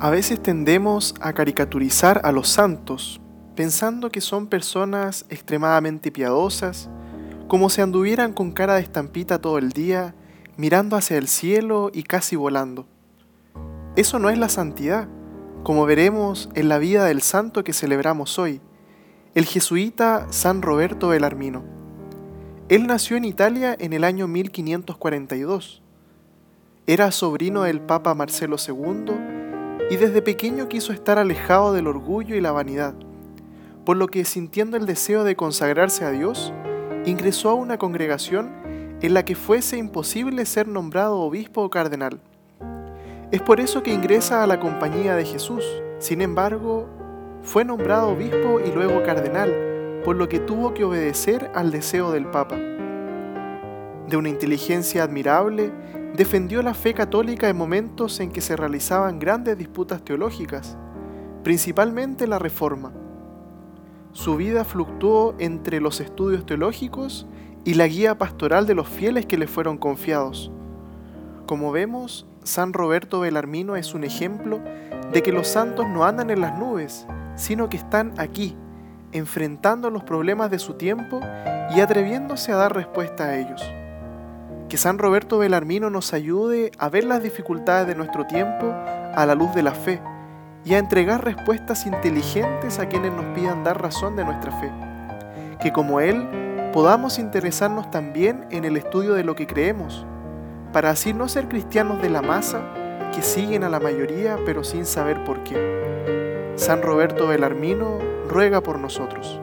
[0.00, 3.20] A veces tendemos a caricaturizar a los santos,
[3.54, 6.90] pensando que son personas extremadamente piadosas,
[7.46, 10.16] como si anduvieran con cara de estampita todo el día,
[10.56, 12.86] mirando hacia el cielo y casi volando.
[13.94, 15.08] Eso no es la santidad,
[15.62, 18.60] como veremos en la vida del santo que celebramos hoy,
[19.36, 21.62] el jesuita San Roberto Belarmino.
[22.68, 25.82] Él nació en Italia en el año 1542.
[26.88, 29.23] Era sobrino del Papa Marcelo II
[29.90, 32.94] y desde pequeño quiso estar alejado del orgullo y la vanidad,
[33.84, 36.52] por lo que sintiendo el deseo de consagrarse a Dios,
[37.04, 38.50] ingresó a una congregación
[39.02, 42.20] en la que fuese imposible ser nombrado obispo o cardenal.
[43.30, 45.64] Es por eso que ingresa a la compañía de Jesús.
[45.98, 46.88] Sin embargo,
[47.42, 49.52] fue nombrado obispo y luego cardenal,
[50.04, 52.56] por lo que tuvo que obedecer al deseo del Papa.
[52.56, 55.72] De una inteligencia admirable,
[56.14, 60.76] defendió la fe católica en momentos en que se realizaban grandes disputas teológicas,
[61.42, 62.92] principalmente la Reforma.
[64.12, 67.26] Su vida fluctuó entre los estudios teológicos
[67.64, 70.52] y la guía pastoral de los fieles que le fueron confiados.
[71.46, 74.60] Como vemos, San Roberto Belarmino es un ejemplo
[75.12, 78.56] de que los santos no andan en las nubes, sino que están aquí,
[79.10, 81.20] enfrentando los problemas de su tiempo
[81.74, 83.62] y atreviéndose a dar respuesta a ellos.
[84.68, 88.72] Que San Roberto Belarmino nos ayude a ver las dificultades de nuestro tiempo
[89.14, 90.00] a la luz de la fe
[90.64, 94.72] y a entregar respuestas inteligentes a quienes nos pidan dar razón de nuestra fe.
[95.60, 100.06] Que como Él podamos interesarnos también en el estudio de lo que creemos,
[100.72, 102.62] para así no ser cristianos de la masa
[103.14, 106.52] que siguen a la mayoría pero sin saber por qué.
[106.56, 109.40] San Roberto Belarmino ruega por nosotros.